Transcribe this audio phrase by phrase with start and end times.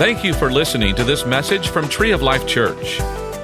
[0.00, 2.98] Thank you for listening to this message from Tree of Life Church.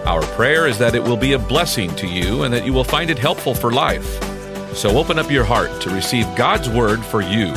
[0.06, 2.82] Our prayer is that it will be a blessing to you and that you will
[2.82, 4.06] find it helpful for life.
[4.74, 7.52] So open up your heart to receive God's word for you.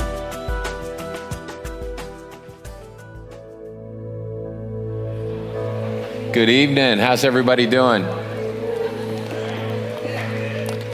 [6.33, 6.97] Good evening.
[6.97, 8.03] How's everybody doing?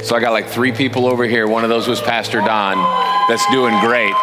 [0.04, 1.48] So I got like three people over here.
[1.48, 2.78] One of those was Pastor Don.
[3.28, 4.14] That's doing great.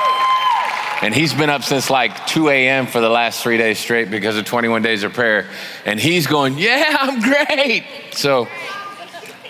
[1.02, 2.86] And he's been up since like 2 a.m.
[2.86, 5.48] for the last three days straight because of 21 days of prayer.
[5.84, 7.84] And he's going, Yeah, I'm great.
[8.12, 8.46] So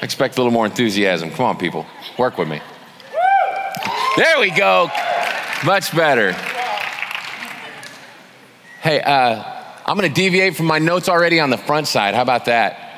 [0.00, 1.30] expect a little more enthusiasm.
[1.30, 1.86] Come on, people,
[2.18, 2.62] work with me.
[4.16, 4.90] There we go.
[5.64, 6.32] Much better.
[8.80, 9.44] Hey, uh,
[9.84, 12.14] I'm going to deviate from my notes already on the front side.
[12.14, 12.92] How about that?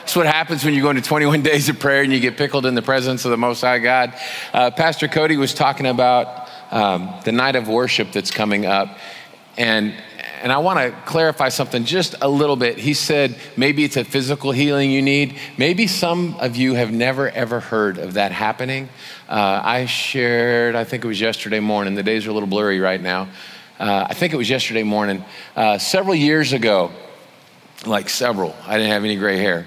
[0.00, 2.66] That's what happens when you go into 21 days of prayer and you get pickled
[2.66, 4.14] in the presence of the Most High God.
[4.52, 8.98] Uh, Pastor Cody was talking about um, the night of worship that's coming up.
[9.56, 9.94] And,
[10.42, 12.78] and I want to clarify something just a little bit.
[12.78, 15.38] He said maybe it's a physical healing you need.
[15.56, 18.88] Maybe some of you have never, ever heard of that happening.
[19.28, 22.80] Uh, I shared, I think it was yesterday morning, the days are a little blurry
[22.80, 23.28] right now.
[23.78, 25.24] Uh, I think it was yesterday morning.
[25.54, 26.90] Uh, several years ago,
[27.84, 29.66] like several, I didn't have any gray hair.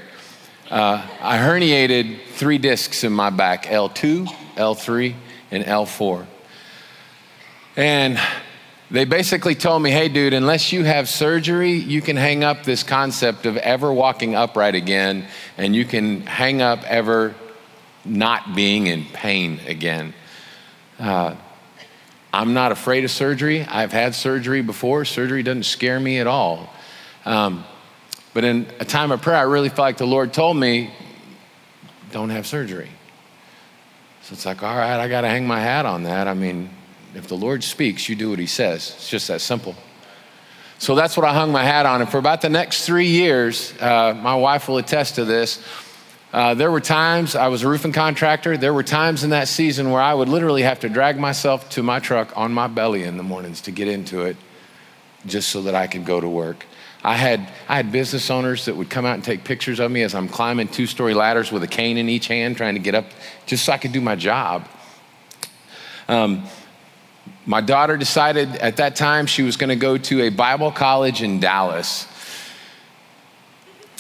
[0.70, 5.16] Uh, I herniated three discs in my back L2, L3,
[5.52, 6.26] and L4.
[7.80, 8.20] And
[8.92, 12.84] they basically told me, hey, dude, unless you have surgery, you can hang up this
[12.84, 15.26] concept of ever walking upright again,
[15.58, 17.34] and you can hang up ever
[18.04, 20.14] not being in pain again.
[21.00, 21.36] Uh,
[22.34, 23.64] I'm not afraid of surgery.
[23.64, 25.06] I've had surgery before.
[25.06, 26.70] Surgery doesn't scare me at all.
[27.24, 27.64] Um,
[28.34, 30.94] but in a time of prayer, I really felt like the Lord told me,
[32.12, 32.90] don't have surgery.
[34.24, 36.28] So it's like, all right, I got to hang my hat on that.
[36.28, 36.72] I mean,
[37.16, 38.94] if the Lord speaks, you do what he says.
[38.96, 39.76] It's just that simple.
[40.78, 42.02] So that's what I hung my hat on.
[42.02, 45.64] And for about the next three years, uh, my wife will attest to this.
[46.32, 49.92] Uh, there were times, I was a roofing contractor, there were times in that season
[49.92, 53.18] where I would literally have to drag myself to my truck on my belly in
[53.18, 54.38] the mornings to get into it
[55.26, 56.66] just so that I could go to work.
[57.04, 60.04] I had, I had business owners that would come out and take pictures of me
[60.04, 62.94] as I'm climbing two story ladders with a cane in each hand trying to get
[62.94, 63.06] up
[63.46, 64.68] just so I could do my job.
[66.08, 66.44] Um,
[67.50, 71.24] my daughter decided at that time she was going to go to a Bible college
[71.24, 72.06] in Dallas.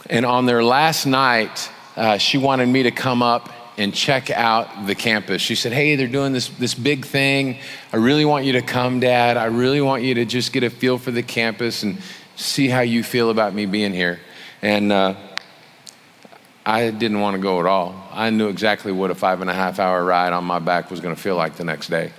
[0.07, 4.85] And on their last night, uh, she wanted me to come up and check out
[4.85, 5.41] the campus.
[5.41, 7.57] She said, Hey, they're doing this, this big thing.
[7.91, 9.35] I really want you to come, Dad.
[9.35, 11.97] I really want you to just get a feel for the campus and
[12.35, 14.19] see how you feel about me being here.
[14.61, 15.15] And uh,
[16.67, 17.95] I didn't want to go at all.
[18.11, 20.99] I knew exactly what a five and a half hour ride on my back was
[20.99, 22.11] going to feel like the next day.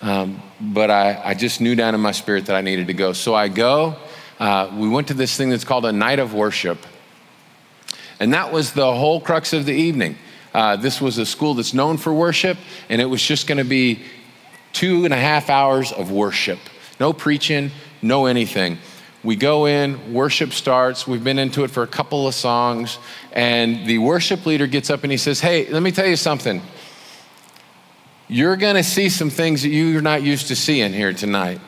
[0.00, 3.12] Um, but I, I, just knew down in my spirit that I needed to go.
[3.12, 3.96] So I go.
[4.38, 6.78] Uh, we went to this thing that's called a night of worship.
[8.20, 10.16] And that was the whole crux of the evening.
[10.54, 13.64] Uh, this was a school that's known for worship, and it was just going to
[13.64, 14.00] be
[14.72, 16.58] two and a half hours of worship.
[17.00, 17.70] No preaching,
[18.00, 18.78] no anything.
[19.24, 21.06] We go in, worship starts.
[21.06, 22.98] We've been into it for a couple of songs,
[23.32, 26.62] and the worship leader gets up and he says, Hey, let me tell you something
[28.28, 31.60] you're going to see some things that you're not used to seeing here tonight.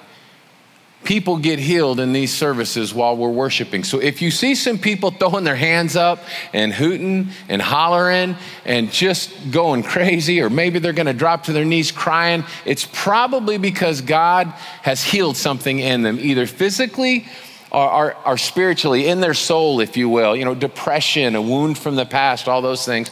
[1.03, 3.85] People get healed in these services while we're worshiping.
[3.85, 6.23] So if you see some people throwing their hands up
[6.53, 11.55] and hooting and hollering and just going crazy, or maybe they're going to drop to
[11.55, 14.49] their knees crying, it's probably because God
[14.83, 17.27] has healed something in them, either physically
[17.73, 20.37] or, or, or spiritually, in their soul, if you will.
[20.37, 23.11] You know, depression, a wound from the past, all those things.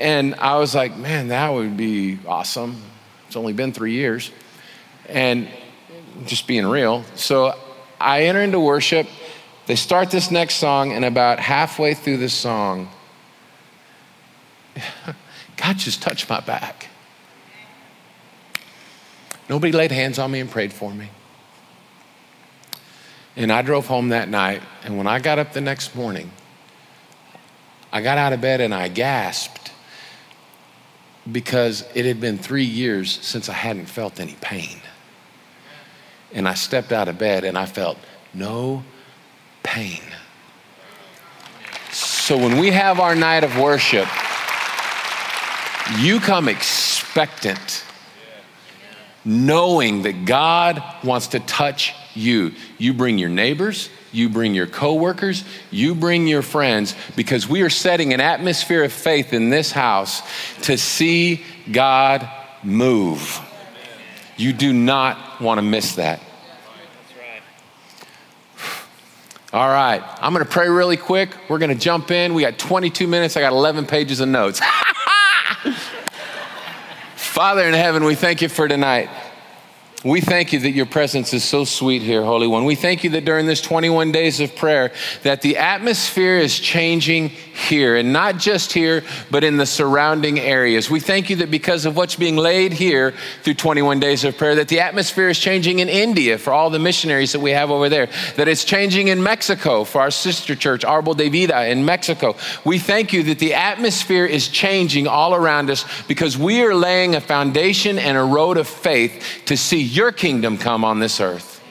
[0.00, 2.80] And I was like, man, that would be awesome.
[3.26, 4.32] It's only been three years.
[5.06, 5.46] And
[6.24, 7.04] just being real.
[7.16, 7.54] So
[8.00, 9.06] I enter into worship.
[9.66, 12.88] They start this next song, and about halfway through the song,
[15.56, 16.88] God just touched my back.
[19.50, 21.10] Nobody laid hands on me and prayed for me.
[23.36, 26.30] And I drove home that night, and when I got up the next morning,
[27.92, 29.59] I got out of bed and I gasped
[31.30, 34.80] because it had been three years since I hadn't felt any pain.
[36.32, 37.98] And I stepped out of bed and I felt
[38.32, 38.84] no
[39.62, 40.00] pain.
[41.90, 44.06] So when we have our night of worship,
[45.98, 47.84] you come expectant,
[49.24, 52.52] knowing that God wants to touch you.
[52.78, 57.70] You bring your neighbors, you bring your coworkers, you bring your friends, because we are
[57.70, 60.22] setting an atmosphere of faith in this house
[60.62, 62.28] to see God
[62.62, 63.40] move.
[64.36, 66.20] You do not want to miss that.
[69.52, 71.36] All right, I'm gonna pray really quick.
[71.48, 72.34] We're gonna jump in.
[72.34, 74.60] We got 22 minutes, I got 11 pages of notes.
[77.16, 79.08] Father in heaven, we thank you for tonight.
[80.02, 82.64] We thank you that your presence is so sweet here, Holy One.
[82.64, 84.92] We thank you that during this 21 days of prayer
[85.24, 90.88] that the atmosphere is changing here and not just here but in the surrounding areas.
[90.88, 93.12] We thank you that because of what's being laid here
[93.42, 96.78] through 21 days of prayer that the atmosphere is changing in India for all the
[96.78, 98.08] missionaries that we have over there.
[98.36, 102.36] That it's changing in Mexico for our sister church Arbol de Vida in Mexico.
[102.64, 107.16] We thank you that the atmosphere is changing all around us because we are laying
[107.16, 111.62] a foundation and a road of faith to see your kingdom come on this earth.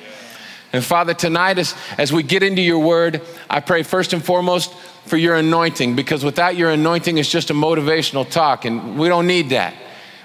[0.72, 4.74] And Father, tonight, as, as we get into your word, I pray first and foremost
[5.06, 9.26] for your anointing, because without your anointing, it's just a motivational talk, and we don't
[9.26, 9.74] need that.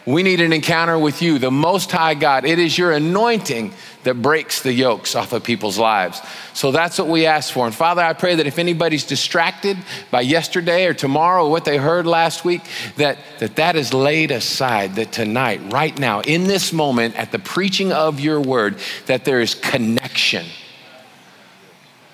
[0.07, 2.45] We need an encounter with you, the Most High God.
[2.45, 3.73] It is your anointing
[4.05, 6.21] that breaks the yokes off of people's lives.
[6.53, 7.67] So that's what we ask for.
[7.67, 9.77] And Father, I pray that if anybody's distracted
[10.11, 12.63] by yesterday or tomorrow or what they heard last week,
[12.97, 17.39] that that, that is laid aside, that tonight, right now, in this moment, at the
[17.39, 20.47] preaching of your word, that there is connection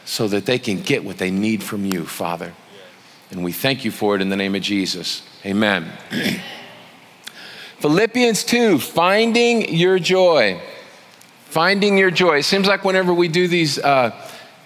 [0.04, 2.52] so that they can get what they need from you, Father.
[3.30, 5.22] And we thank you for it in the name of Jesus.
[5.46, 5.92] Amen.
[7.78, 10.60] Philippians 2, finding your joy.
[11.50, 12.38] Finding your joy.
[12.38, 14.12] It seems like whenever we do these, uh,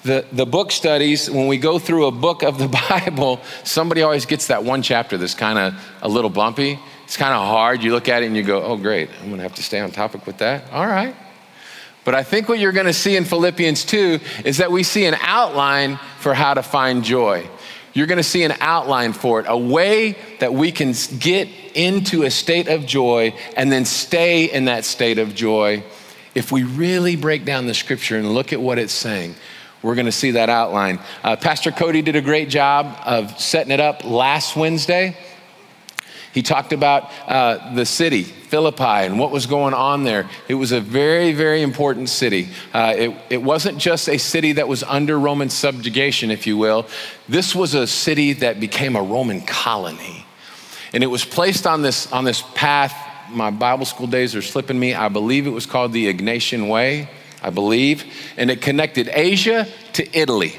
[0.02, 4.26] the, the book studies, when we go through a book of the Bible, somebody always
[4.26, 6.78] gets that one chapter that's kind of a little bumpy.
[7.04, 7.82] It's kind of hard.
[7.82, 9.81] You look at it and you go, oh, great, I'm going to have to stay
[9.81, 10.70] on topic with that.
[10.72, 11.16] All right.
[12.04, 15.06] But I think what you're going to see in Philippians 2 is that we see
[15.06, 17.48] an outline for how to find joy
[17.94, 22.25] you're going to see an outline for it, a way that we can get into
[22.25, 25.82] a state of joy and then stay in that state of joy.
[26.34, 29.36] If we really break down the scripture and look at what it's saying,
[29.82, 30.98] we're going to see that outline.
[31.22, 35.16] Uh, Pastor Cody did a great job of setting it up last Wednesday.
[36.32, 40.28] He talked about uh, the city, Philippi, and what was going on there.
[40.48, 42.48] It was a very, very important city.
[42.72, 46.88] Uh, it, it wasn't just a city that was under Roman subjugation, if you will.
[47.28, 50.26] This was a city that became a Roman colony.
[50.92, 53.04] And it was placed on this, on this path.
[53.31, 54.94] My Bible school days are slipping me.
[54.94, 57.09] I believe it was called the Egnatian Way,
[57.43, 58.05] I believe.
[58.37, 60.55] And it connected Asia to Italy.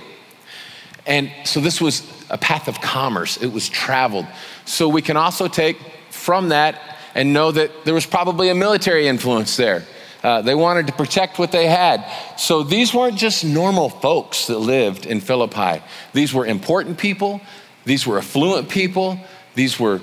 [1.06, 4.26] And so this was a path of commerce, it was traveled.
[4.66, 5.78] So we can also take
[6.10, 6.82] from that
[7.14, 9.84] and know that there was probably a military influence there.
[10.24, 12.04] Uh, they wanted to protect what they had.
[12.36, 15.84] So these weren't just normal folks that lived in Philippi.
[16.14, 17.42] These were important people,
[17.86, 19.20] these were affluent people,
[19.54, 20.02] these were,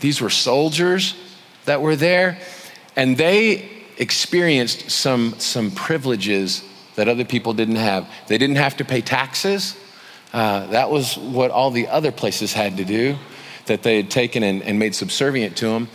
[0.00, 1.14] these were soldiers
[1.66, 2.38] that were there,
[2.96, 3.68] and they
[3.98, 6.64] experienced some, some privileges
[6.96, 8.08] that other people didn't have.
[8.26, 9.76] They didn't have to pay taxes.
[10.32, 13.16] Uh, that was what all the other places had to do
[13.66, 15.88] that they had taken and, and made subservient to them.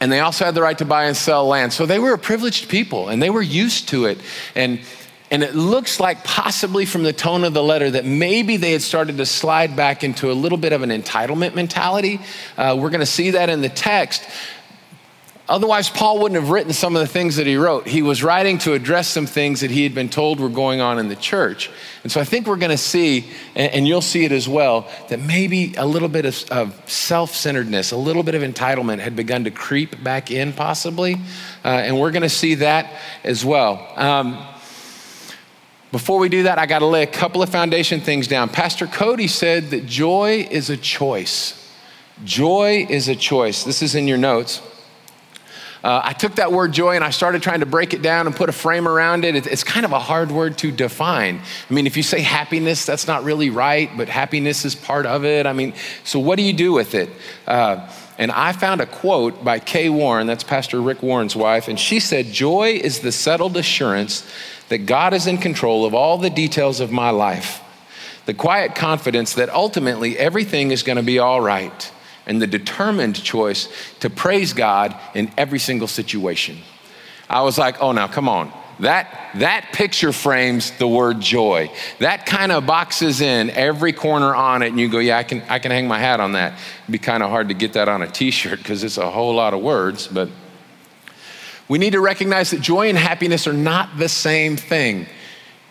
[0.00, 1.72] And they also had the right to buy and sell land.
[1.72, 4.18] So they were a privileged people and they were used to it.
[4.54, 4.80] And,
[5.30, 8.82] and it looks like, possibly from the tone of the letter, that maybe they had
[8.82, 12.20] started to slide back into a little bit of an entitlement mentality.
[12.56, 14.22] Uh, we're going to see that in the text.
[15.48, 17.86] Otherwise, Paul wouldn't have written some of the things that he wrote.
[17.86, 20.98] He was writing to address some things that he had been told were going on
[20.98, 21.70] in the church.
[22.02, 25.20] And so I think we're going to see, and you'll see it as well, that
[25.20, 29.50] maybe a little bit of, self centeredness, a little bit of entitlement had begun to
[29.50, 31.14] creep back in, possibly.
[31.64, 32.92] Uh, and we're going to see that
[33.24, 33.90] as well.
[33.96, 34.46] Um,
[35.90, 38.48] before we do that, I got to lay a couple of foundation things down.
[38.48, 41.54] Pastor Cody said that joy is a choice.
[42.24, 43.64] Joy is a choice.
[43.64, 44.60] This is in your notes.
[45.82, 48.34] Uh, I took that word joy and I started trying to break it down and
[48.34, 49.46] put a frame around it.
[49.46, 51.40] It's kind of a hard word to define.
[51.70, 55.24] I mean, if you say happiness, that's not really right, but happiness is part of
[55.24, 55.46] it.
[55.46, 57.08] I mean, so what do you do with it?
[57.46, 57.88] Uh,
[58.18, 62.00] and I found a quote by Kay Warren, that's Pastor Rick Warren's wife, and she
[62.00, 64.28] said, Joy is the settled assurance
[64.68, 67.62] that God is in control of all the details of my life,
[68.26, 71.92] the quiet confidence that ultimately everything is going to be all right
[72.26, 73.68] and the determined choice
[74.00, 76.58] to praise God in every single situation.
[77.28, 78.52] I was like, oh, now come on.
[78.80, 81.70] That, that picture frames the word joy.
[81.98, 85.42] That kind of boxes in every corner on it, and you go, yeah, I can,
[85.48, 86.52] I can hang my hat on that.
[86.82, 89.10] It'd be kind of hard to get that on a t shirt because it's a
[89.10, 90.28] whole lot of words, but
[91.68, 95.06] we need to recognize that joy and happiness are not the same thing.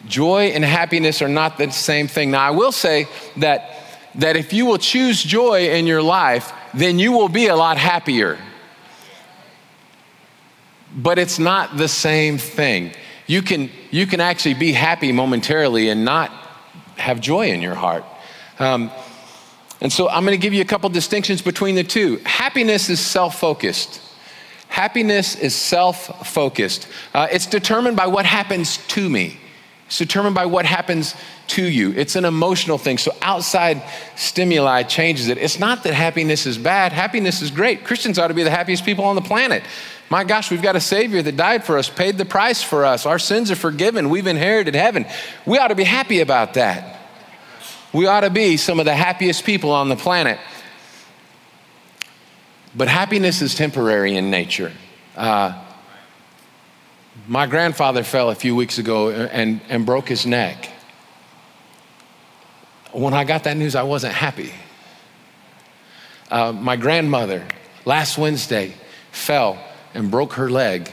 [0.06, 2.32] Joy and happiness are not the same thing.
[2.32, 3.78] Now, I will say that
[4.18, 7.78] that if you will choose joy in your life, then you will be a lot
[7.78, 8.38] happier.
[10.96, 12.94] But it's not the same thing.
[13.28, 16.32] You can, you can actually be happy momentarily and not
[16.96, 18.06] have joy in your heart.
[18.60, 18.92] Um,
[19.82, 22.18] and so I'm going to give you a couple distinctions between the two.
[22.26, 24.02] Happiness is self focused.
[24.70, 26.88] Happiness is self focused.
[27.14, 29.40] Uh, it's determined by what happens to me,
[29.86, 31.16] it's determined by what happens
[31.48, 31.94] to you.
[31.94, 32.98] It's an emotional thing.
[32.98, 33.82] So outside
[34.18, 35.38] stimuli changes it.
[35.38, 37.86] It's not that happiness is bad, happiness is great.
[37.86, 39.64] Christians ought to be the happiest people on the planet.
[40.10, 43.06] My gosh, we've got a Savior that died for us, paid the price for us.
[43.06, 44.10] Our sins are forgiven.
[44.10, 45.06] We've inherited heaven.
[45.46, 47.00] We ought to be happy about that.
[47.92, 50.40] We ought to be some of the happiest people on the planet.
[52.76, 54.72] But happiness is temporary in nature.
[55.16, 55.62] Uh,
[57.28, 60.70] my grandfather fell a few weeks ago and, and broke his neck.
[62.94, 64.54] When I got that news, I wasn't happy.
[66.30, 67.46] Uh, my grandmother,
[67.84, 68.74] last Wednesday,
[69.12, 69.58] fell
[69.94, 70.92] and broke her leg,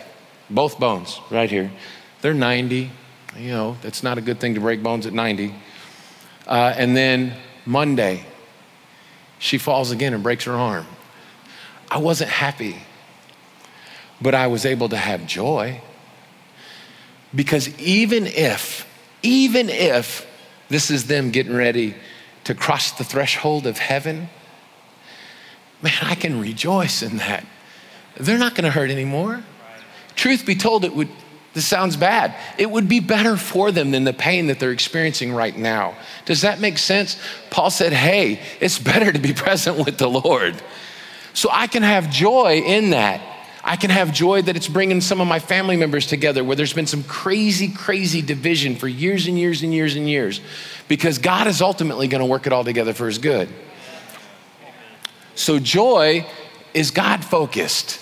[0.50, 1.70] both bones right here.
[2.22, 2.90] They're 90.
[3.36, 5.54] You know, that's not a good thing to break bones at 90.
[6.46, 7.34] Uh, and then
[7.66, 8.24] Monday,
[9.38, 10.86] she falls again and breaks her arm.
[11.90, 12.76] I wasn't happy,
[14.20, 15.80] but I was able to have joy.
[17.34, 18.86] Because even if,
[19.22, 20.26] even if
[20.68, 21.94] this is them getting ready
[22.44, 24.28] to cross the threshold of heaven,
[25.82, 27.44] man, I can rejoice in that.
[28.16, 29.42] They're not going to hurt anymore.
[30.14, 31.08] Truth be told, it would,
[31.52, 32.34] this sounds bad.
[32.58, 35.96] It would be better for them than the pain that they're experiencing right now.
[36.24, 37.18] Does that make sense?
[37.50, 40.60] Paul said, Hey, it's better to be present with the Lord.
[41.32, 43.20] So I can have joy in that.
[43.66, 46.74] I can have joy that it's bringing some of my family members together where there's
[46.74, 50.42] been some crazy, crazy division for years and years and years and years
[50.86, 53.48] because God is ultimately going to work it all together for his good.
[55.34, 56.26] So joy
[56.74, 58.00] is God focused,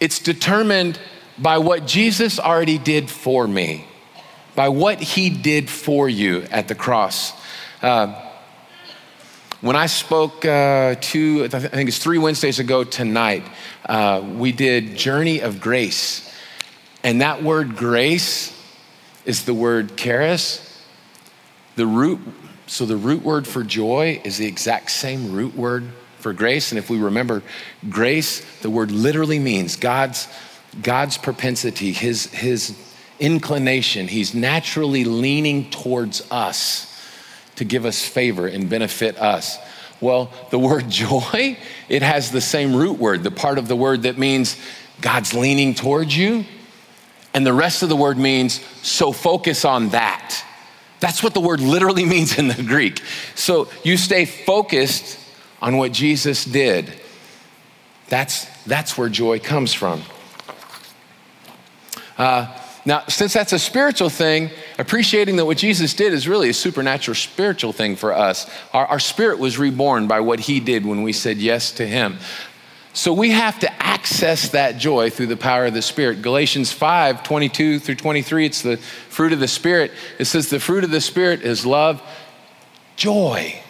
[0.00, 0.98] it's determined
[1.38, 3.86] by what Jesus already did for me,
[4.56, 7.32] by what he did for you at the cross.
[7.82, 8.28] Uh,
[9.60, 13.44] when I spoke uh, to, I think it's three Wednesdays ago tonight,
[13.84, 16.26] uh, we did Journey of Grace.
[17.02, 18.56] And that word grace
[19.24, 20.66] is the word charis.
[21.76, 22.20] The root,
[22.66, 25.84] so the root word for joy is the exact same root word
[26.20, 26.72] for grace.
[26.72, 27.42] And if we remember,
[27.88, 30.28] grace, the word literally means God's
[30.82, 32.76] God's propensity, his, his
[33.18, 36.86] inclination, he's naturally leaning towards us
[37.56, 39.58] to give us favor and benefit us.
[40.00, 41.58] Well, the word joy,
[41.88, 44.56] it has the same root word, the part of the word that means
[45.00, 46.44] God's leaning towards you.
[47.32, 50.44] And the rest of the word means, so focus on that.
[50.98, 53.02] That's what the word literally means in the Greek.
[53.34, 55.18] So you stay focused
[55.60, 56.92] on what Jesus did.
[58.08, 60.02] That's, that's where joy comes from.
[62.18, 66.54] Uh, now, since that's a spiritual thing, appreciating that what Jesus did is really a
[66.54, 68.50] supernatural spiritual thing for us.
[68.72, 72.18] Our, our, spirit was reborn by what he did when we said yes to him.
[72.92, 76.22] So we have to access that joy through the power of the Spirit.
[76.22, 79.92] Galatians 5 22 through 23, it's the fruit of the Spirit.
[80.18, 82.02] It says, The fruit of the Spirit is love,
[82.96, 83.62] joy.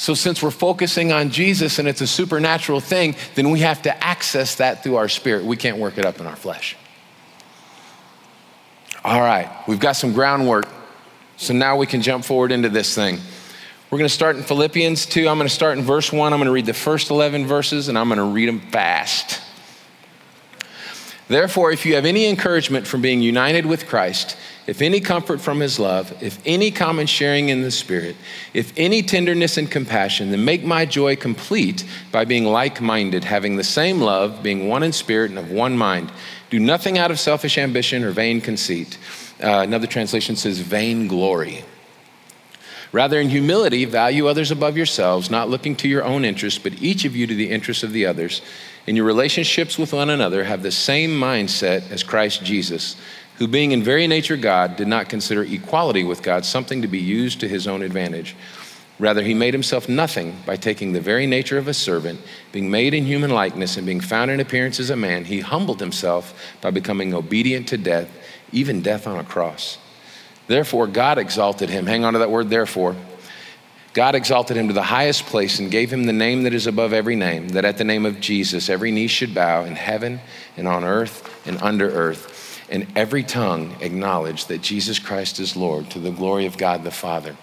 [0.00, 4.02] So, since we're focusing on Jesus and it's a supernatural thing, then we have to
[4.02, 5.44] access that through our spirit.
[5.44, 6.74] We can't work it up in our flesh.
[9.04, 10.66] All right, we've got some groundwork.
[11.36, 13.18] So now we can jump forward into this thing.
[13.90, 15.28] We're going to start in Philippians 2.
[15.28, 16.32] I'm going to start in verse 1.
[16.32, 19.42] I'm going to read the first 11 verses and I'm going to read them fast.
[21.28, 24.38] Therefore, if you have any encouragement from being united with Christ,
[24.70, 28.14] if any comfort from his love, if any common sharing in the Spirit,
[28.54, 33.56] if any tenderness and compassion, then make my joy complete by being like minded, having
[33.56, 36.12] the same love, being one in spirit and of one mind.
[36.50, 38.96] Do nothing out of selfish ambition or vain conceit.
[39.42, 41.64] Uh, another translation says vain glory.
[42.92, 47.04] Rather, in humility, value others above yourselves, not looking to your own interests, but each
[47.04, 48.40] of you to the interests of the others.
[48.86, 52.94] In your relationships with one another, have the same mindset as Christ Jesus
[53.40, 56.98] who, being in very nature God, did not consider equality with God something to be
[56.98, 58.36] used to his own advantage.
[58.98, 62.20] Rather, he made himself nothing by taking the very nature of a servant,
[62.52, 65.24] being made in human likeness, and being found in appearance as a man.
[65.24, 68.10] He humbled himself by becoming obedient to death,
[68.52, 69.78] even death on a cross.
[70.46, 71.86] Therefore, God exalted him.
[71.86, 72.94] Hang on to that word, therefore.
[73.94, 76.92] God exalted him to the highest place and gave him the name that is above
[76.92, 80.20] every name, that at the name of Jesus every knee should bow in heaven
[80.58, 82.29] and on earth and under earth
[82.70, 86.90] and every tongue acknowledge that Jesus Christ is Lord to the glory of God the
[86.90, 87.36] Father.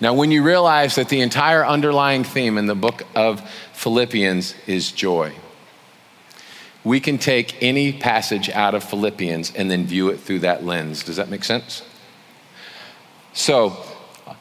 [0.00, 4.90] Now, when you realize that the entire underlying theme in the book of Philippians is
[4.90, 5.34] joy,
[6.82, 11.04] we can take any passage out of Philippians and then view it through that lens.
[11.04, 11.82] Does that make sense?
[13.34, 13.76] So,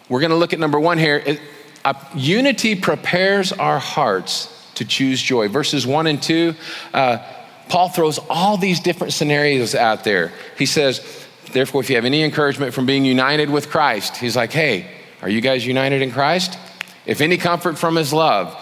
[0.08, 1.18] we're going to look at number one here.
[1.18, 1.42] It,
[1.84, 5.48] uh, unity prepares our hearts to choose joy.
[5.48, 6.54] Verses one and two,
[6.94, 7.18] uh,
[7.70, 10.32] Paul throws all these different scenarios out there.
[10.58, 14.52] He says, Therefore, if you have any encouragement from being united with Christ, he's like,
[14.52, 14.90] Hey,
[15.22, 16.58] are you guys united in Christ?
[17.06, 18.56] If any comfort from his love,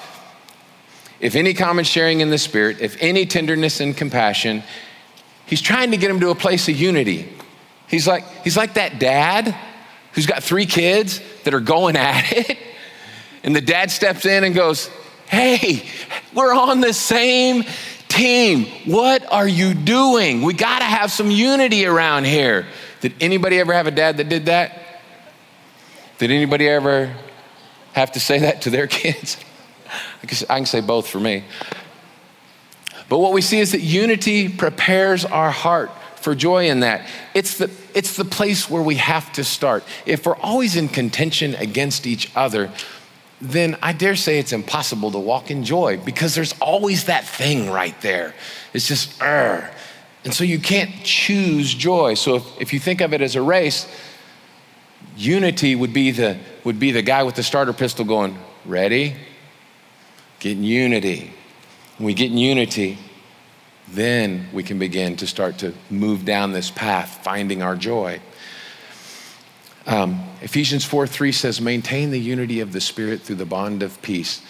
[1.20, 4.64] if any common sharing in the Spirit, if any tenderness and compassion,
[5.46, 7.30] he's trying to get him to a place of unity.
[7.88, 9.56] He's like, he's like that dad
[10.14, 12.58] who's got three kids that are going at it.
[13.44, 14.90] And the dad steps in and goes,
[15.28, 15.88] Hey,
[16.34, 17.64] we're on the same
[18.14, 18.66] team.
[18.86, 20.42] What are you doing?
[20.44, 22.68] We got to have some unity around here.
[23.02, 24.80] Did anybody ever have a dad that did that?
[26.20, 27.14] Did anybody ever
[27.94, 29.38] have to say that to their kids?
[30.50, 31.44] I can say both for me.
[33.10, 37.08] But what we see is that unity prepares our heart for joy in that.
[37.34, 39.84] It's the, it's the place where we have to start.
[40.06, 42.72] If we're always in contention against each other,
[43.44, 47.70] then I dare say it's impossible to walk in joy because there's always that thing
[47.70, 48.34] right there.
[48.72, 49.70] It's just, er.
[50.24, 52.14] And so you can't choose joy.
[52.14, 53.86] So if, if you think of it as a race,
[55.18, 59.18] unity would be the, would be the guy with the starter pistol going, ready?
[60.40, 61.34] Get in unity.
[61.98, 62.98] When we get in unity,
[63.90, 68.22] then we can begin to start to move down this path, finding our joy.
[69.86, 74.00] Um, Ephesians 4 3 says, maintain the unity of the Spirit through the bond of
[74.02, 74.42] peace.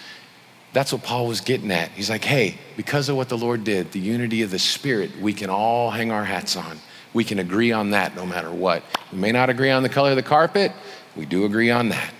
[0.72, 1.90] That's what Paul was getting at.
[1.92, 5.32] He's like, hey, because of what the Lord did, the unity of the Spirit, we
[5.32, 6.80] can all hang our hats on.
[7.12, 8.82] We can agree on that no matter what.
[9.12, 10.72] We may not agree on the color of the carpet,
[11.14, 12.12] we do agree on that.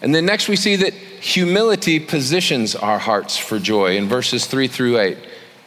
[0.00, 4.66] And then next we see that humility positions our hearts for joy in verses 3
[4.66, 5.18] through 8.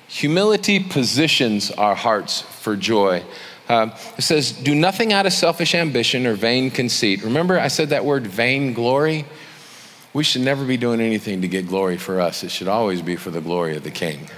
[0.08, 3.24] Humility positions our hearts for joy.
[3.68, 7.24] Uh, it says, Do nothing out of selfish ambition or vain conceit.
[7.24, 9.26] Remember, I said that word vain glory?
[10.14, 12.44] We should never be doing anything to get glory for us.
[12.44, 14.30] It should always be for the glory of the King.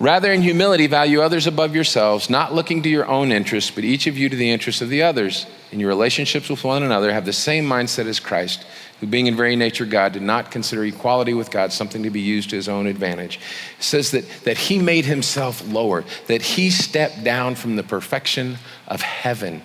[0.00, 4.06] Rather, in humility, value others above yourselves, not looking to your own interests, but each
[4.08, 5.46] of you to the interests of the others.
[5.70, 8.64] In your relationships with one another, have the same mindset as Christ
[9.02, 12.20] who being in very nature God did not consider equality with God something to be
[12.20, 13.40] used to his own advantage.
[13.80, 19.02] Says that, that he made himself lower, that he stepped down from the perfection of
[19.02, 19.62] heaven.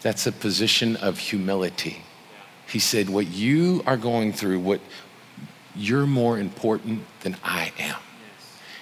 [0.00, 1.98] That's a position of humility.
[2.66, 4.80] He said, What you are going through, what
[5.76, 7.98] you're more important than I am.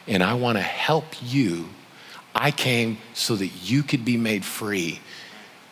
[0.06, 1.70] And I want to help you.
[2.36, 5.00] I came so that you could be made free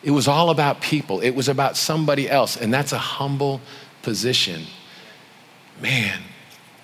[0.04, 2.56] it was all about people, it was about somebody else.
[2.58, 3.62] And that's a humble
[4.02, 4.66] position.
[5.80, 6.20] Man,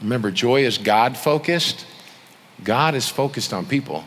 [0.01, 1.87] remember, joy is God focused.
[2.65, 4.05] God is focused on people.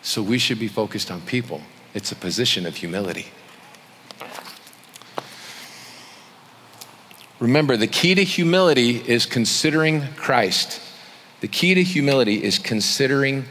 [0.00, 1.60] So we should be focused on people.
[1.92, 3.26] It's a position of humility.
[7.40, 10.80] Remember, the key to humility is considering Christ.
[11.40, 13.44] The key to humility is considering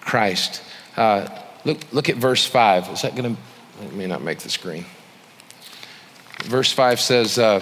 [0.00, 0.62] Christ.
[0.96, 1.28] Uh,
[1.64, 2.88] look, look at verse 5.
[2.88, 3.40] Is that going to
[3.82, 4.84] it may not make the screen.
[6.44, 7.60] Verse 5 says, uh,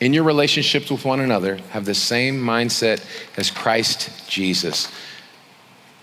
[0.00, 3.04] In your relationships with one another, have the same mindset
[3.36, 4.90] as Christ Jesus.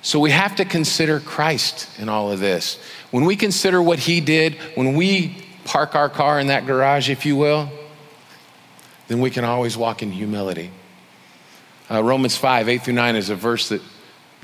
[0.02, 2.80] So we have to consider Christ in all of this.
[3.12, 7.26] When we consider what he did, when we park our car in that garage, if
[7.26, 7.70] you will,
[9.08, 10.72] then we can always walk in humility.
[11.90, 13.82] Uh, Romans 5, 8 through 9 is a verse that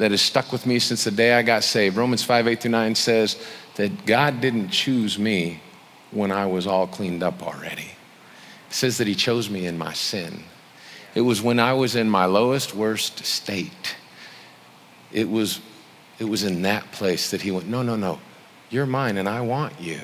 [0.01, 1.95] that has stuck with me since the day I got saved.
[1.95, 3.39] Romans 5 8 through 9 says
[3.75, 5.61] that God didn't choose me
[6.09, 7.91] when I was all cleaned up already.
[8.67, 10.43] It says that He chose me in my sin.
[11.13, 13.95] It was when I was in my lowest, worst state.
[15.11, 15.59] It was,
[16.17, 18.19] it was in that place that He went, No, no, no,
[18.71, 19.99] you're mine and I want you.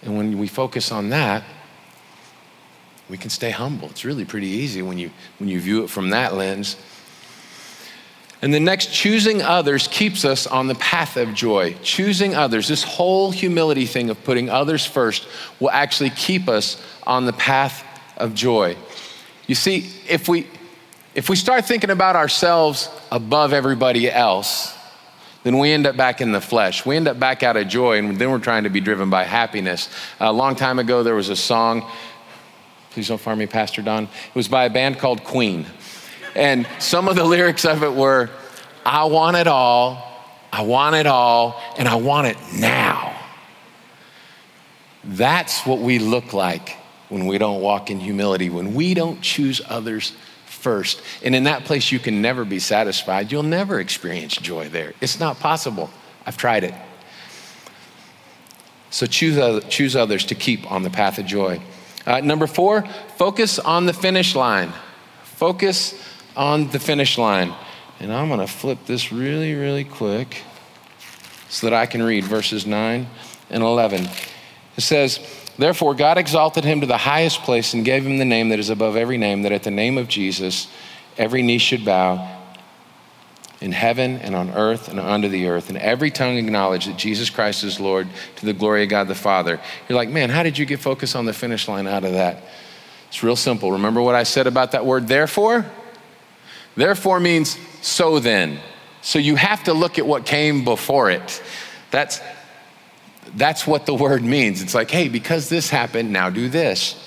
[0.00, 1.44] And when we focus on that,
[3.10, 3.90] we can stay humble.
[3.90, 6.76] It's really pretty easy when you, when you view it from that lens.
[8.42, 11.74] And the next, choosing others keeps us on the path of joy.
[11.82, 15.26] Choosing others, this whole humility thing of putting others first,
[15.58, 17.82] will actually keep us on the path
[18.16, 18.76] of joy.
[19.46, 20.46] You see, if we,
[21.14, 24.76] if we start thinking about ourselves above everybody else,
[25.42, 26.84] then we end up back in the flesh.
[26.84, 29.22] We end up back out of joy, and then we're trying to be driven by
[29.24, 29.88] happiness.
[30.20, 31.88] A long time ago, there was a song,
[32.90, 34.04] please don't fire me, Pastor Don.
[34.04, 35.64] It was by a band called Queen.
[36.36, 38.28] And some of the lyrics of it were,
[38.84, 40.22] I want it all,
[40.52, 43.18] I want it all, and I want it now.
[45.02, 46.76] That's what we look like
[47.08, 50.12] when we don't walk in humility, when we don't choose others
[50.44, 51.00] first.
[51.22, 53.32] And in that place, you can never be satisfied.
[53.32, 54.92] You'll never experience joy there.
[55.00, 55.88] It's not possible.
[56.26, 56.74] I've tried it.
[58.90, 61.62] So choose, choose others to keep on the path of joy.
[62.04, 62.84] Uh, number four,
[63.16, 64.72] focus on the finish line.
[65.22, 65.94] Focus
[66.36, 67.54] on the finish line.
[67.98, 70.42] And I'm going to flip this really, really quick
[71.48, 73.06] so that I can read verses 9
[73.50, 74.08] and 11.
[74.76, 75.20] It says,
[75.58, 78.68] Therefore, God exalted him to the highest place and gave him the name that is
[78.68, 80.68] above every name, that at the name of Jesus
[81.16, 82.36] every knee should bow
[83.62, 87.30] in heaven and on earth and under the earth, and every tongue acknowledge that Jesus
[87.30, 89.58] Christ is Lord to the glory of God the Father.
[89.88, 92.42] You're like, man, how did you get focused on the finish line out of that?
[93.08, 93.72] It's real simple.
[93.72, 95.64] Remember what I said about that word, therefore?
[96.76, 98.60] Therefore means so then.
[99.00, 101.42] So you have to look at what came before it.
[101.90, 102.20] That's,
[103.34, 104.62] that's what the word means.
[104.62, 107.02] It's like, hey, because this happened, now do this.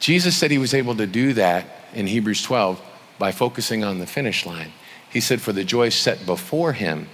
[0.00, 2.80] Jesus said he was able to do that in Hebrews 12
[3.18, 4.72] by focusing on the finish line.
[5.10, 7.08] He said, for the joy set before him,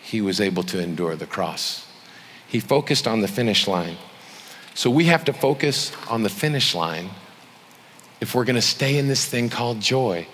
[0.00, 1.90] he was able to endure the cross.
[2.46, 3.96] He focused on the finish line.
[4.74, 7.10] So we have to focus on the finish line
[8.20, 10.26] if we're going to stay in this thing called joy.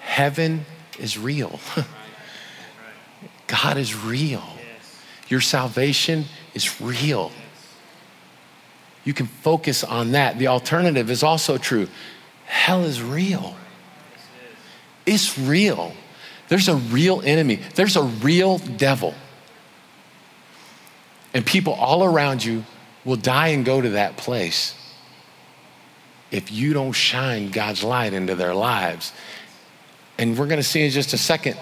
[0.00, 0.64] Heaven
[0.98, 1.60] is real.
[3.46, 4.44] God is real.
[5.28, 7.32] Your salvation is real.
[9.04, 10.38] You can focus on that.
[10.38, 11.88] The alternative is also true.
[12.46, 13.56] Hell is real.
[15.06, 15.92] It's real.
[16.48, 19.14] There's a real enemy, there's a real devil.
[21.34, 22.64] And people all around you
[23.04, 24.74] will die and go to that place
[26.32, 29.12] if you don't shine God's light into their lives.
[30.18, 31.56] And we're going to see in just a second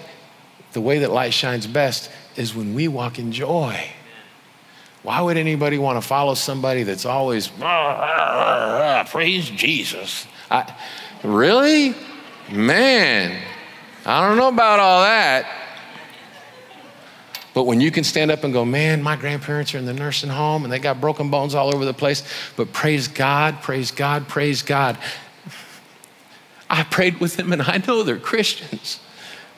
[0.73, 3.85] the way that light shines best is when we walk in joy.
[5.03, 10.25] Why would anybody want to follow somebody that's always, ah, ah, ah, praise Jesus?
[10.49, 10.73] I,
[11.23, 11.95] really?
[12.51, 13.41] Man,
[14.05, 15.60] I don't know about all that.
[17.53, 20.29] But when you can stand up and go, man, my grandparents are in the nursing
[20.29, 22.23] home and they got broken bones all over the place,
[22.55, 24.97] but praise God, praise God, praise God.
[26.69, 29.01] I prayed with them and I know they're Christians.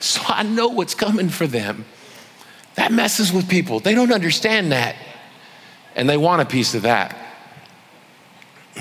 [0.00, 1.84] So I know what's coming for them.
[2.74, 3.78] That messes with people.
[3.78, 4.96] They don't understand that.
[5.94, 7.16] And they want a piece of that.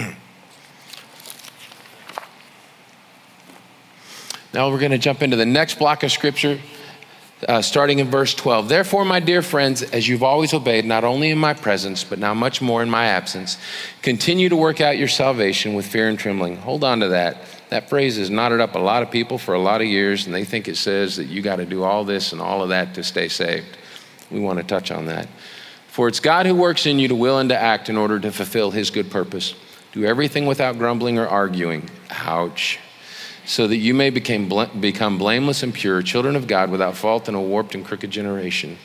[4.54, 6.60] now we're going to jump into the next block of scripture
[7.48, 8.70] uh, starting in verse 12.
[8.70, 12.34] Therefore, my dear friends, as you've always obeyed, not only in my presence, but now
[12.34, 13.58] much more in my absence,
[14.02, 16.58] continue to work out your salvation with fear and trembling.
[16.58, 17.38] Hold on to that.
[17.70, 20.36] That phrase has knotted up a lot of people for a lot of years, and
[20.36, 22.94] they think it says that you got to do all this and all of that
[22.96, 23.78] to stay saved.
[24.30, 25.28] We want to touch on that.
[25.88, 28.32] For it's God who works in you to will and to act in order to
[28.32, 29.54] fulfill his good purpose.
[29.92, 31.90] Do everything without grumbling or arguing.
[32.10, 32.80] Ouch
[33.46, 37.36] so that you may become, become blameless and pure, children of God without fault in
[37.36, 38.78] a warped and crooked generation.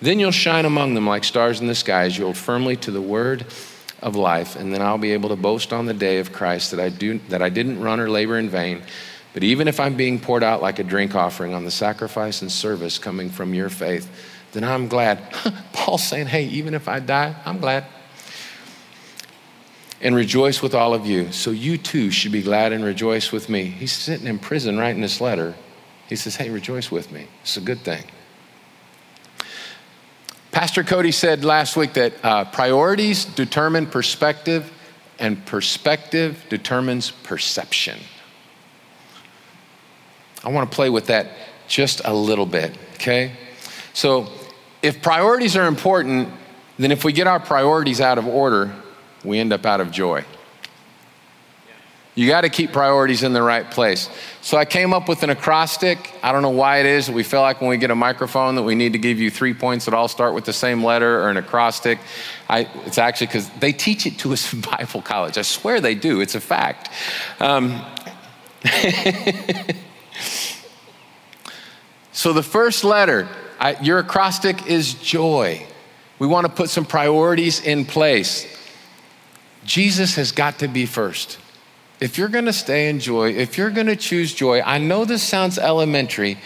[0.00, 2.90] Then you'll shine among them like stars in the sky as you hold firmly to
[2.90, 3.46] the word
[4.02, 6.80] of life, and then I'll be able to boast on the day of Christ that
[6.80, 8.82] I, do, that I didn't run or labor in vain.
[9.32, 12.52] But even if I'm being poured out like a drink offering on the sacrifice and
[12.52, 14.08] service coming from your faith,
[14.52, 15.32] then I'm glad.
[15.72, 17.84] Paul's saying, hey, even if I die, I'm glad
[20.04, 21.32] and rejoice with all of you.
[21.32, 23.64] So you too should be glad and rejoice with me.
[23.64, 25.54] He's sitting in prison writing this letter.
[26.08, 27.26] He says, Hey, rejoice with me.
[27.40, 28.04] It's a good thing.
[30.52, 34.70] Pastor Cody said last week that uh, priorities determine perspective,
[35.18, 37.98] and perspective determines perception.
[40.44, 41.28] I want to play with that
[41.66, 43.32] just a little bit, okay?
[43.94, 44.28] So,
[44.82, 46.28] if priorities are important,
[46.78, 48.72] then if we get our priorities out of order,
[49.24, 50.24] we end up out of joy.
[52.16, 54.08] You got to keep priorities in the right place.
[54.40, 56.12] So I came up with an acrostic.
[56.22, 58.54] I don't know why it is that we feel like when we get a microphone
[58.54, 61.22] that we need to give you three points that all start with the same letter
[61.22, 61.98] or an acrostic.
[62.48, 65.38] I, it's actually because they teach it to us in Bible college.
[65.38, 66.20] I swear they do.
[66.20, 66.90] It's a fact.
[67.40, 67.84] Um,
[72.12, 75.66] so the first letter, I, your acrostic is joy.
[76.20, 78.46] We want to put some priorities in place.
[79.64, 81.38] Jesus has got to be first.
[82.00, 85.04] If you're going to stay in joy, if you're going to choose joy, I know
[85.04, 86.38] this sounds elementary,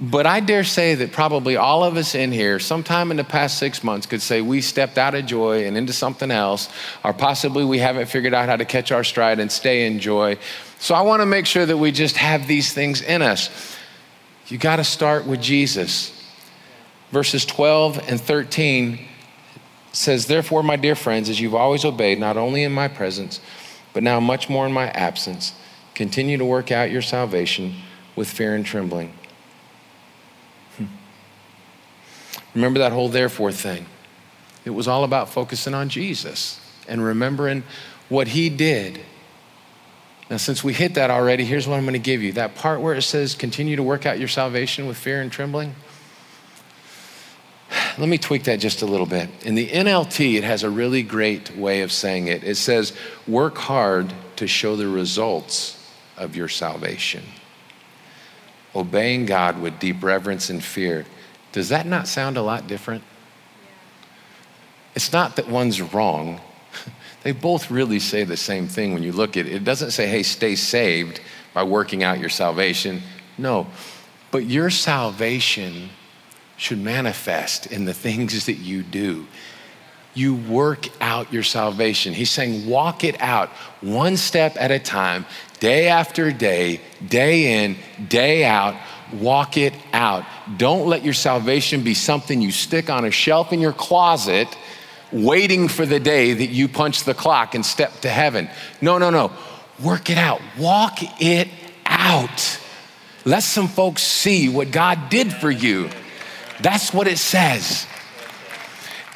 [0.00, 3.58] but I dare say that probably all of us in here, sometime in the past
[3.58, 6.68] six months, could say we stepped out of joy and into something else,
[7.04, 10.38] or possibly we haven't figured out how to catch our stride and stay in joy.
[10.78, 13.76] So I want to make sure that we just have these things in us.
[14.48, 16.16] You got to start with Jesus.
[17.12, 19.09] Verses 12 and 13 It
[19.92, 23.40] says, Therefore, my dear friends, as you've always obeyed, not only in my presence,
[23.92, 25.54] but now much more in my absence,
[25.94, 27.74] continue to work out your salvation
[28.16, 29.12] with fear and trembling.
[30.76, 30.86] Hmm.
[32.54, 33.86] Remember that whole therefore thing.
[34.64, 37.64] It was all about focusing on Jesus and remembering
[38.08, 39.00] what he did.
[40.28, 42.80] Now, since we hit that already, here's what I'm going to give you that part
[42.80, 45.74] where it says, continue to work out your salvation with fear and trembling.
[47.98, 49.28] Let me tweak that just a little bit.
[49.44, 52.44] In the NLT, it has a really great way of saying it.
[52.44, 52.92] It says,
[53.26, 55.76] work hard to show the results
[56.16, 57.22] of your salvation.
[58.74, 61.06] Obeying God with deep reverence and fear.
[61.52, 63.02] Does that not sound a lot different?
[64.94, 66.40] It's not that one's wrong.
[67.22, 69.52] They both really say the same thing when you look at it.
[69.52, 71.20] It doesn't say, hey, stay saved
[71.52, 73.02] by working out your salvation.
[73.36, 73.66] No.
[74.30, 75.90] But your salvation
[76.60, 79.26] should manifest in the things that you do.
[80.12, 82.12] You work out your salvation.
[82.12, 83.48] He's saying, walk it out
[83.80, 85.24] one step at a time,
[85.58, 87.76] day after day, day in,
[88.08, 88.74] day out.
[89.14, 90.24] Walk it out.
[90.58, 94.48] Don't let your salvation be something you stick on a shelf in your closet,
[95.10, 98.50] waiting for the day that you punch the clock and step to heaven.
[98.82, 99.32] No, no, no.
[99.82, 100.42] Work it out.
[100.58, 101.48] Walk it
[101.86, 102.60] out.
[103.24, 105.88] Let some folks see what God did for you.
[106.62, 107.86] That's what it says.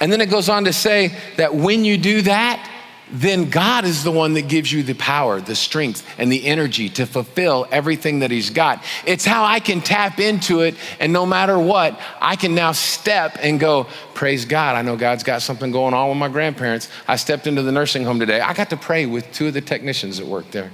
[0.01, 2.71] And then it goes on to say that when you do that,
[3.11, 6.89] then God is the one that gives you the power, the strength, and the energy
[6.91, 8.83] to fulfill everything that He's got.
[9.07, 13.37] It's how I can tap into it, and no matter what, I can now step
[13.41, 14.75] and go, Praise God.
[14.75, 16.89] I know God's got something going on with my grandparents.
[17.07, 18.41] I stepped into the nursing home today.
[18.41, 20.71] I got to pray with two of the technicians that work there.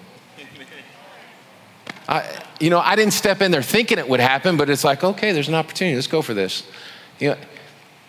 [2.08, 5.02] I, you know, I didn't step in there thinking it would happen, but it's like,
[5.02, 5.94] okay, there's an opportunity.
[5.94, 6.62] Let's go for this.
[7.18, 7.36] You know,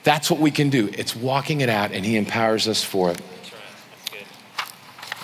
[0.03, 0.89] that's what we can do.
[0.93, 3.21] It's walking it out, and He empowers us for it.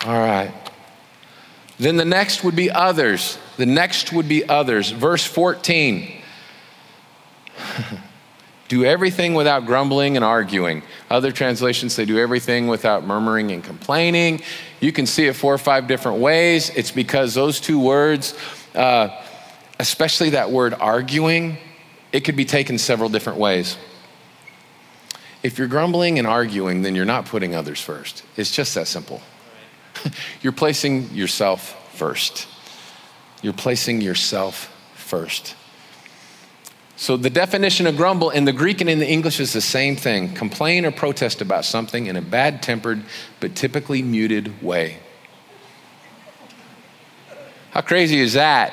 [0.06, 0.52] All right.
[1.78, 3.38] Then the next would be others.
[3.56, 4.90] The next would be others.
[4.90, 6.22] Verse 14.
[8.68, 10.82] do everything without grumbling and arguing.
[11.10, 14.40] Other translations say do everything without murmuring and complaining.
[14.80, 16.70] You can see it four or five different ways.
[16.70, 18.34] It's because those two words
[18.78, 19.10] uh,
[19.80, 21.58] especially that word arguing,
[22.12, 23.76] it could be taken several different ways.
[25.42, 28.24] If you're grumbling and arguing, then you're not putting others first.
[28.36, 29.20] It's just that simple.
[30.42, 32.46] you're placing yourself first.
[33.42, 35.54] You're placing yourself first.
[36.96, 39.94] So, the definition of grumble in the Greek and in the English is the same
[39.94, 43.02] thing complain or protest about something in a bad tempered
[43.38, 44.98] but typically muted way.
[47.70, 48.72] How crazy is that?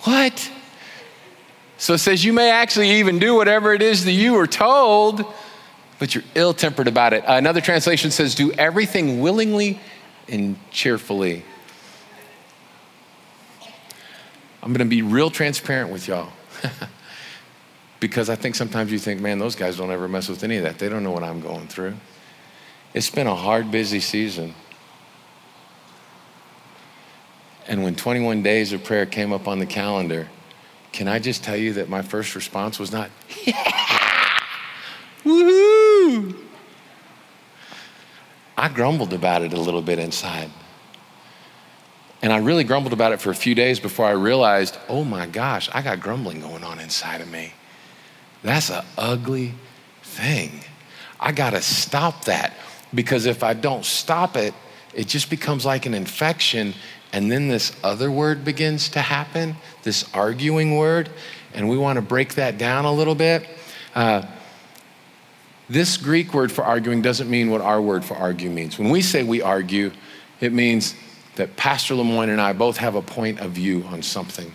[0.00, 0.50] What?
[1.76, 5.24] So it says you may actually even do whatever it is that you were told,
[5.98, 7.24] but you're ill tempered about it.
[7.28, 9.80] Uh, another translation says do everything willingly
[10.28, 11.44] and cheerfully.
[14.62, 16.30] I'm going to be real transparent with y'all.
[18.00, 20.62] because I think sometimes you think, man, those guys don't ever mess with any of
[20.64, 20.78] that.
[20.78, 21.94] They don't know what I'm going through.
[22.92, 24.54] It's been a hard, busy season.
[27.66, 30.28] And when 21 days of prayer came up on the calendar,
[30.92, 33.10] can I just tell you that my first response was not,
[33.44, 34.38] yeah,
[35.24, 36.36] woohoo.
[38.56, 40.50] I grumbled about it a little bit inside.
[42.22, 45.26] And I really grumbled about it for a few days before I realized, oh my
[45.26, 47.52] gosh, I got grumbling going on inside of me.
[48.42, 49.52] That's an ugly
[50.02, 50.60] thing.
[51.20, 52.54] I got to stop that
[52.94, 54.54] because if I don't stop it,
[54.94, 56.74] it just becomes like an infection
[57.14, 61.08] and then this other word begins to happen, this arguing word,
[61.54, 63.46] and we want to break that down a little bit.
[63.94, 64.26] Uh,
[65.68, 68.80] this Greek word for arguing doesn't mean what our word for argue means.
[68.80, 69.92] When we say we argue,
[70.40, 70.96] it means
[71.36, 74.50] that Pastor Lemoyne and I both have a point of view on something.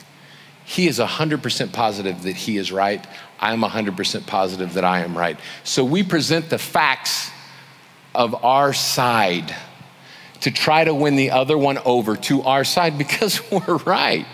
[0.66, 3.08] He is 100% positive that he is right.
[3.40, 5.40] I'm 100% positive that I am right.
[5.64, 7.32] So we present the facts
[8.14, 9.56] of our side
[10.42, 14.26] to try to win the other one over to our side because we're right.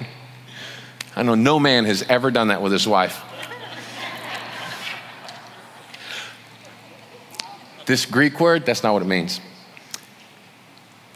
[1.16, 3.22] I know no man has ever done that with his wife.
[7.86, 9.40] This Greek word, that's not what it means.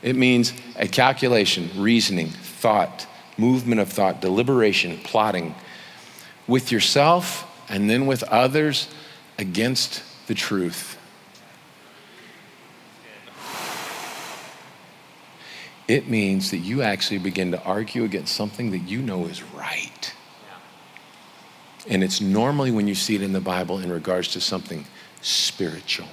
[0.03, 5.55] It means a calculation, reasoning, thought, movement of thought, deliberation, plotting
[6.47, 8.87] with yourself and then with others
[9.37, 10.98] against the truth.
[15.89, 20.13] It means that you actually begin to argue against something that you know is right.
[21.87, 24.85] And it's normally when you see it in the Bible in regards to something
[25.23, 26.05] spiritual.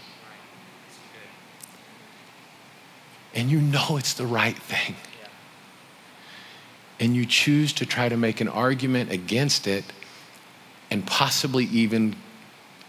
[3.34, 4.96] And you know it's the right thing.
[6.98, 9.84] And you choose to try to make an argument against it
[10.90, 12.16] and possibly even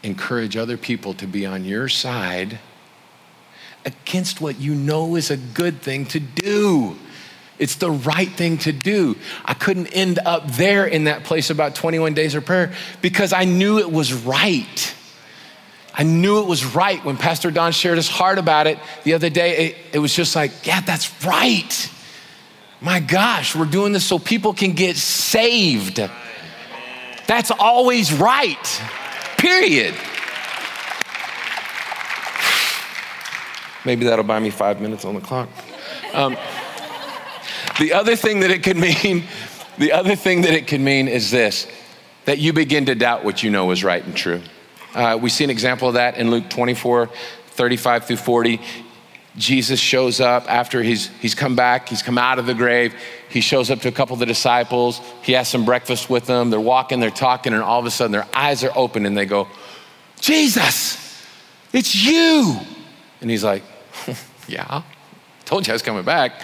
[0.04, 2.60] encourage other people to be on your side
[3.88, 6.98] against what you know is a good thing to do.
[7.58, 9.16] It's the right thing to do.
[9.46, 13.46] I couldn't end up there in that place about 21 days of prayer because I
[13.46, 14.94] knew it was right.
[15.94, 19.30] I knew it was right when Pastor Don shared his heart about it the other
[19.30, 19.68] day.
[19.68, 21.92] It, it was just like, yeah, that's right.
[22.82, 26.02] My gosh, we're doing this so people can get saved.
[27.26, 28.82] That's always right,
[29.38, 29.96] period.
[33.88, 35.48] Maybe that'll buy me five minutes on the clock.
[36.12, 36.36] Um,
[37.80, 39.24] the other thing that it could mean,
[39.78, 41.68] the other thing that it could mean is this
[42.26, 44.42] that you begin to doubt what you know is right and true.
[44.94, 47.08] Uh, we see an example of that in Luke 24,
[47.52, 48.60] 35 through 40.
[49.38, 52.94] Jesus shows up after he's, he's come back, he's come out of the grave.
[53.30, 55.00] He shows up to a couple of the disciples.
[55.22, 56.50] He has some breakfast with them.
[56.50, 59.26] They're walking, they're talking, and all of a sudden their eyes are open and they
[59.26, 59.48] go,
[60.20, 61.24] Jesus,
[61.72, 62.60] it's you.
[63.22, 63.64] And he's like,
[64.48, 64.82] Yeah,
[65.44, 66.42] told you I was coming back.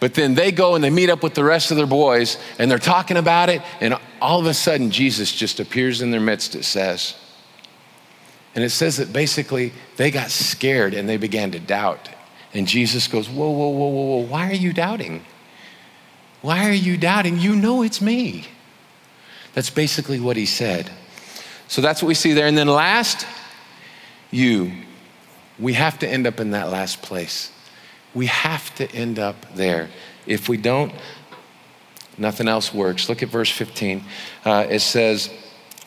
[0.00, 2.70] But then they go and they meet up with the rest of their boys and
[2.70, 6.54] they're talking about it, and all of a sudden Jesus just appears in their midst,
[6.54, 7.14] it says.
[8.54, 12.08] And it says that basically they got scared and they began to doubt.
[12.54, 15.24] And Jesus goes, Whoa, whoa, whoa, whoa, whoa, why are you doubting?
[16.40, 17.38] Why are you doubting?
[17.38, 18.46] You know it's me.
[19.52, 20.90] That's basically what he said.
[21.68, 22.46] So that's what we see there.
[22.46, 23.26] And then last,
[24.30, 24.72] you.
[25.58, 27.50] We have to end up in that last place.
[28.14, 29.88] We have to end up there.
[30.26, 30.92] If we don't,
[32.18, 33.08] nothing else works.
[33.08, 34.04] Look at verse 15.
[34.44, 35.30] Uh, it says,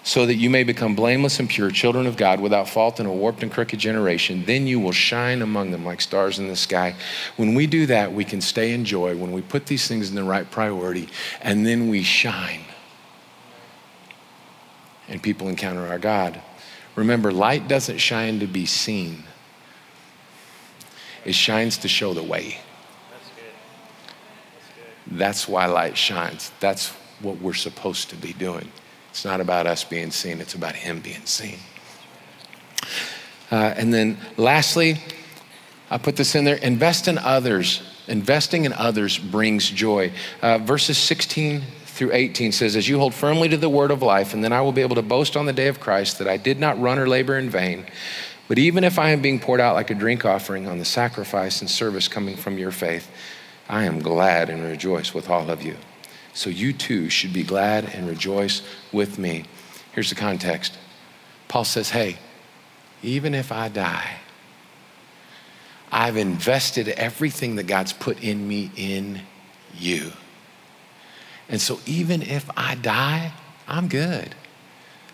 [0.04, 3.14] so that you may become blameless and pure, children of God, without fault in a
[3.14, 4.44] warped and crooked generation.
[4.46, 6.96] Then you will shine among them like stars in the sky.
[7.36, 10.16] When we do that, we can stay in joy when we put these things in
[10.16, 11.10] the right priority,
[11.42, 12.62] and then we shine.
[15.08, 16.42] And people encounter our God.
[16.96, 19.24] Remember, light doesn't shine to be seen,
[21.26, 22.60] it shines to show the way.
[25.08, 26.52] That's why light shines.
[26.60, 26.90] That's
[27.22, 28.72] what we're supposed to be doing.
[29.10, 31.58] It's not about us being seen, it's about Him being seen.
[33.52, 35.02] Uh, and then lastly,
[35.90, 37.82] I put this in there invest in others.
[38.08, 40.12] Investing in others brings joy.
[40.42, 44.34] Uh, verses 16 through 18 says, As you hold firmly to the word of life,
[44.34, 46.38] and then I will be able to boast on the day of Christ that I
[46.38, 47.86] did not run or labor in vain.
[48.50, 51.62] But even if I am being poured out like a drink offering on the sacrifice
[51.62, 53.10] and service coming from your faith,
[53.70, 55.78] I am glad and rejoice with all of you.
[56.34, 59.46] So you too should be glad and rejoice with me.
[59.94, 60.78] Here's the context
[61.48, 62.18] Paul says, Hey,
[63.04, 64.18] even if I die,
[65.92, 69.22] I've invested everything that God's put in me in
[69.78, 70.12] you.
[71.48, 73.32] And so even if I die,
[73.68, 74.34] I'm good.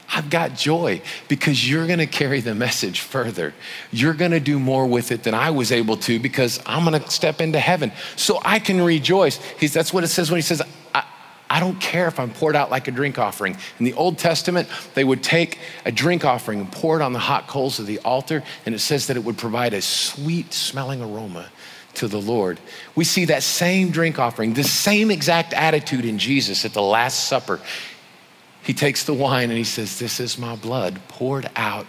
[0.10, 3.54] I've got joy because you're going to carry the message further.
[3.92, 7.02] You're going to do more with it than I was able to because I'm going
[7.02, 7.92] to step into heaven.
[8.16, 9.38] So I can rejoice.
[9.60, 10.62] He's, that's what it says when he says,
[10.94, 11.04] I,
[11.50, 13.58] I don't care if I'm poured out like a drink offering.
[13.80, 17.20] In the Old Testament, they would take a drink offering and pour it on the
[17.20, 21.02] hot coals of the altar, and it says that it would provide a sweet smelling
[21.02, 21.50] aroma
[21.96, 22.60] to the Lord.
[22.96, 27.28] We see that same drink offering, the same exact attitude in Jesus at the Last
[27.28, 27.62] Supper
[28.66, 31.86] he takes the wine and he says, This is my blood poured out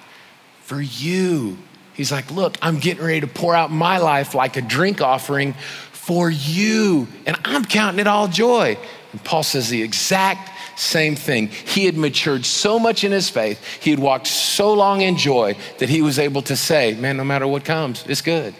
[0.60, 1.56] for you.
[1.94, 5.54] He's like, Look, I'm getting ready to pour out my life like a drink offering
[5.92, 7.08] for you.
[7.24, 8.76] And I'm counting it all joy.
[9.12, 11.48] And Paul says the exact same thing.
[11.48, 15.56] He had matured so much in his faith, he had walked so long in joy
[15.78, 18.54] that he was able to say, Man, no matter what comes, it's good.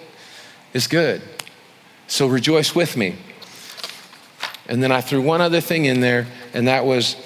[0.72, 1.20] It's good.
[2.06, 3.16] So rejoice with me.
[4.68, 7.16] And then I threw one other thing in there, and that was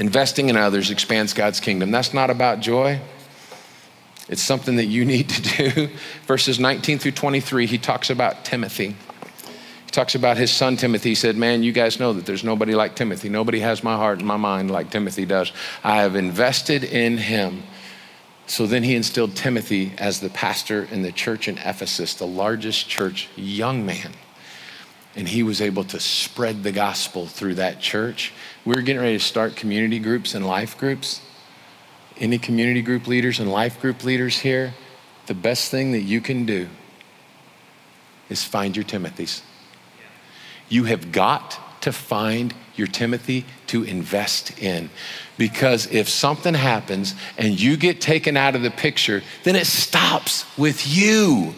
[0.00, 1.90] Investing in others expands God's kingdom.
[1.90, 3.00] That's not about joy.
[4.30, 5.88] It's something that you need to do.
[6.26, 8.96] Verses 19 through 23, he talks about Timothy.
[9.84, 11.10] He talks about his son Timothy.
[11.10, 13.28] He said, Man, you guys know that there's nobody like Timothy.
[13.28, 15.52] Nobody has my heart and my mind like Timothy does.
[15.84, 17.62] I have invested in him.
[18.46, 22.88] So then he instilled Timothy as the pastor in the church in Ephesus, the largest
[22.88, 24.12] church, young man.
[25.16, 28.32] And he was able to spread the gospel through that church
[28.64, 31.22] we're getting ready to start community groups and life groups.
[32.18, 34.74] Any community group leaders and life group leaders here,
[35.26, 36.68] the best thing that you can do
[38.28, 39.40] is find your Timothys.
[40.68, 44.90] You have got to find your Timothy to invest in.
[45.38, 50.44] Because if something happens and you get taken out of the picture, then it stops
[50.58, 51.54] with you.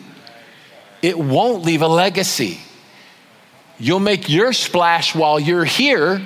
[1.03, 2.61] It won't leave a legacy.
[3.79, 6.21] You'll make your splash while you're here,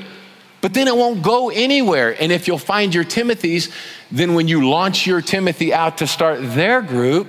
[0.60, 2.20] but then it won't go anywhere.
[2.20, 3.72] And if you'll find your Timothys,
[4.10, 7.28] then when you launch your Timothy out to start their group,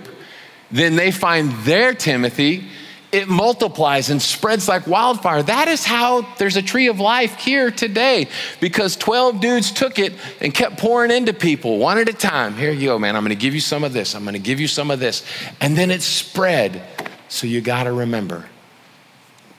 [0.71, 2.65] then they find their Timothy.
[3.11, 5.41] It multiplies and spreads like wildfire.
[5.41, 8.27] That is how there's a tree of life here today
[8.59, 12.55] because 12 dudes took it and kept pouring into people one at a time.
[12.55, 13.15] Here you go, man.
[13.15, 14.13] I'm going to give you some of this.
[14.13, 15.23] I'm going to give you some of this.
[15.61, 16.83] And then it spread.
[17.29, 18.45] So you got to remember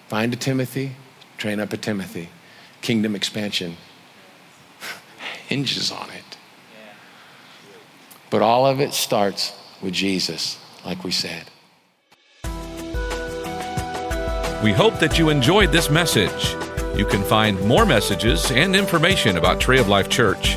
[0.08, 0.96] find a Timothy,
[1.36, 2.30] train up a Timothy.
[2.80, 3.76] Kingdom expansion
[5.48, 6.36] hinges on it.
[8.30, 11.44] But all of it starts with Jesus, like we said.
[14.62, 16.56] We hope that you enjoyed this message.
[16.96, 20.56] You can find more messages and information about Tree of Life Church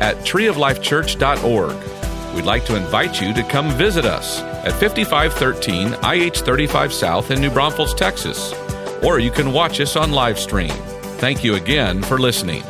[0.00, 2.34] at treeoflifechurch.org.
[2.34, 7.40] We'd like to invite you to come visit us at 5513 IH 35 South in
[7.40, 8.52] New Braunfels, Texas,
[9.02, 10.70] or you can watch us on live stream.
[11.18, 12.62] Thank you again for listening.